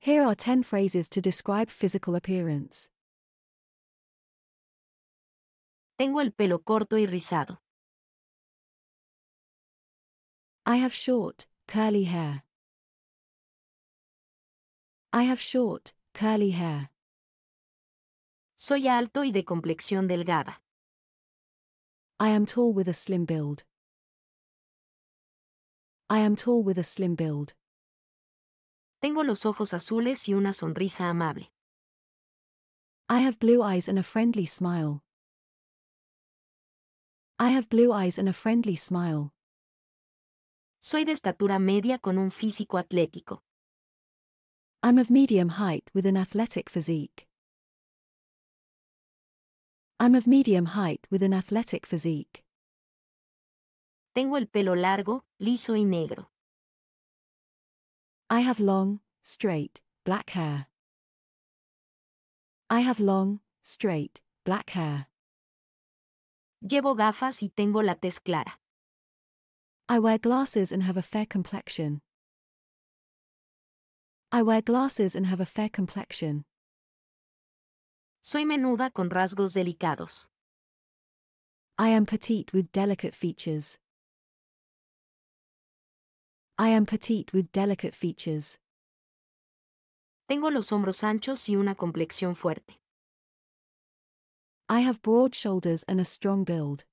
Here 0.00 0.22
are 0.22 0.34
10 0.36 0.62
phrases 0.62 1.08
to 1.08 1.20
describe 1.20 1.70
physical 1.70 2.14
appearance. 2.14 2.88
Tengo 5.98 6.20
el 6.20 6.30
pelo 6.30 6.60
corto 6.60 6.96
y 6.96 7.06
rizado. 7.06 7.58
I 10.64 10.76
have 10.76 10.94
short, 10.94 11.48
curly 11.66 12.04
hair. 12.04 12.44
I 15.12 15.24
have 15.24 15.40
short, 15.40 15.92
curly 16.14 16.50
hair. 16.52 16.90
Soy 18.54 18.86
alto 18.86 19.24
y 19.24 19.32
de 19.32 19.44
complexión 19.44 20.06
delgada. 20.06 20.62
I 22.20 22.28
am 22.28 22.46
tall 22.46 22.72
with 22.72 22.88
a 22.88 22.94
slim 22.94 23.24
build. 23.24 23.64
I 26.08 26.20
am 26.20 26.36
tall 26.36 26.62
with 26.62 26.78
a 26.78 26.84
slim 26.84 27.16
build. 27.16 27.54
Tengo 29.00 29.22
los 29.22 29.46
ojos 29.46 29.74
azules 29.74 30.28
y 30.28 30.34
una 30.34 30.52
sonrisa 30.52 31.08
amable. 31.08 31.52
I 33.08 33.20
have 33.20 33.38
blue 33.38 33.62
eyes 33.62 33.88
and 33.88 33.98
a 33.98 34.02
friendly 34.02 34.44
smile. 34.44 35.02
I 37.38 37.50
have 37.50 37.68
blue 37.68 37.92
eyes 37.92 38.18
and 38.18 38.28
a 38.28 38.32
friendly 38.32 38.76
smile. 38.76 39.32
Soy 40.80 41.04
de 41.04 41.12
estatura 41.12 41.60
media 41.60 41.98
con 41.98 42.18
un 42.18 42.32
físico 42.32 42.76
atlético. 42.76 43.42
I'm 44.82 44.98
of 44.98 45.10
medium 45.10 45.50
height 45.50 45.88
with 45.94 46.04
an 46.04 46.16
athletic 46.16 46.68
physique. 46.68 47.28
I'm 50.00 50.16
of 50.16 50.26
medium 50.26 50.66
height 50.66 51.06
with 51.08 51.22
an 51.22 51.32
athletic 51.32 51.86
physique. 51.86 52.44
Tengo 54.12 54.36
el 54.36 54.46
pelo 54.46 54.74
largo, 54.74 55.24
liso 55.38 55.76
y 55.76 55.84
negro. 55.84 56.30
I 58.30 58.40
have 58.40 58.60
long, 58.60 59.00
straight, 59.22 59.80
black 60.04 60.30
hair. 60.30 60.66
I 62.68 62.80
have 62.80 63.00
long, 63.00 63.40
straight, 63.62 64.20
black 64.44 64.70
hair. 64.70 65.06
Llevo 66.62 66.94
gafas 66.94 67.42
y 67.42 67.48
tengo 67.56 67.82
la 67.82 67.94
tez 67.94 68.18
clara. 68.18 68.58
I 69.88 69.98
wear 69.98 70.18
glasses 70.18 70.72
and 70.72 70.82
have 70.82 70.98
a 70.98 71.02
fair 71.02 71.24
complexion. 71.24 72.02
I 74.30 74.42
wear 74.42 74.60
glasses 74.60 75.16
and 75.16 75.24
have 75.26 75.40
a 75.40 75.46
fair 75.46 75.70
complexion. 75.70 76.44
Soy 78.20 78.44
menuda 78.44 78.92
con 78.92 79.08
rasgos 79.08 79.54
delicados. 79.54 80.26
I 81.78 81.88
am 81.88 82.04
petite 82.04 82.52
with 82.52 82.72
delicate 82.72 83.14
features. 83.14 83.78
I 86.60 86.70
am 86.70 86.86
petite 86.86 87.32
with 87.32 87.52
delicate 87.52 87.94
features. 87.94 88.58
Tengo 90.28 90.50
los 90.50 90.72
hombros 90.72 91.04
anchos 91.04 91.48
y 91.48 91.54
una 91.54 91.76
complexión 91.76 92.34
fuerte. 92.34 92.80
I 94.68 94.80
have 94.80 95.00
broad 95.00 95.36
shoulders 95.36 95.84
and 95.84 96.00
a 96.00 96.04
strong 96.04 96.42
build. 96.42 96.84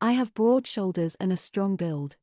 I 0.00 0.12
have 0.12 0.32
broad 0.32 0.68
shoulders 0.68 1.16
and 1.16 1.32
a 1.32 1.36
strong 1.36 1.74
build. 1.74 2.16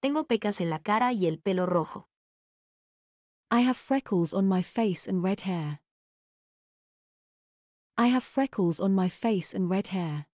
Tengo 0.00 0.22
pecas 0.22 0.60
en 0.60 0.70
la 0.70 0.78
cara 0.78 1.12
y 1.12 1.26
el 1.26 1.38
pelo 1.38 1.66
rojo. 1.66 2.08
I 3.50 3.62
have 3.62 3.76
freckles 3.76 4.32
on 4.32 4.46
my 4.46 4.62
face 4.62 5.08
and 5.08 5.22
red 5.22 5.40
hair. 5.40 5.80
I 7.98 8.06
have 8.06 8.22
freckles 8.22 8.78
on 8.78 8.94
my 8.94 9.08
face 9.08 9.52
and 9.52 9.68
red 9.68 9.88
hair. 9.88 10.26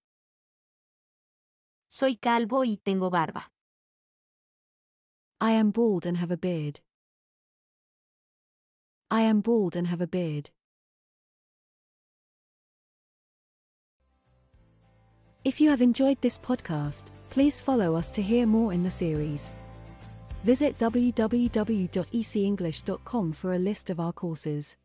Soy 1.98 2.14
calvo 2.14 2.64
y 2.64 2.76
tengo 2.76 3.10
barba. 3.10 3.50
I 5.40 5.50
am 5.50 5.72
bald 5.72 6.06
and 6.06 6.18
have 6.18 6.30
a 6.30 6.36
beard. 6.36 6.78
I 9.10 9.22
am 9.22 9.40
bald 9.40 9.74
and 9.74 9.88
have 9.88 10.00
a 10.00 10.06
beard. 10.06 10.50
If 15.44 15.60
you 15.60 15.70
have 15.70 15.82
enjoyed 15.82 16.20
this 16.20 16.38
podcast, 16.38 17.06
please 17.30 17.60
follow 17.60 17.96
us 17.96 18.12
to 18.12 18.22
hear 18.22 18.46
more 18.46 18.72
in 18.72 18.84
the 18.84 18.92
series. 18.92 19.50
Visit 20.44 20.78
www.ecenglish.com 20.78 23.32
for 23.32 23.54
a 23.54 23.58
list 23.58 23.90
of 23.90 23.98
our 23.98 24.12
courses. 24.12 24.76